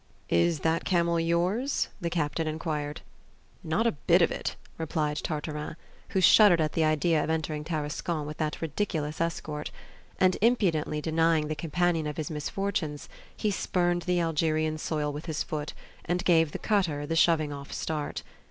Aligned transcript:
"Is 0.29 0.61
that 0.61 0.83
camel 0.83 1.19
yours?" 1.19 1.89
the 2.01 2.09
captain 2.09 2.47
inquired. 2.47 3.01
"Not 3.63 3.85
a 3.85 3.91
bit 3.91 4.23
of 4.23 4.31
it!" 4.31 4.55
replied 4.79 5.17
Tartarin, 5.17 5.75
who 6.09 6.21
shuddered 6.21 6.59
at 6.59 6.73
the 6.73 6.83
idea 6.83 7.23
of 7.23 7.29
entering 7.29 7.63
Tarascon 7.63 8.25
with 8.25 8.37
that 8.37 8.63
ridiculous 8.63 9.21
escort; 9.21 9.69
and, 10.19 10.37
impudently 10.41 11.01
denying 11.01 11.49
the 11.49 11.55
companion 11.55 12.07
of 12.07 12.17
his 12.17 12.31
misfortunes, 12.31 13.09
he 13.37 13.51
spurned 13.51 14.01
the 14.07 14.19
Algerian 14.19 14.79
soil 14.79 15.13
with 15.13 15.27
his 15.27 15.43
foot, 15.43 15.75
and 16.03 16.25
gave 16.25 16.51
the 16.51 16.57
cutter 16.57 17.05
the 17.05 17.15
shoving 17.15 17.53
off 17.53 17.71
start. 17.71 18.23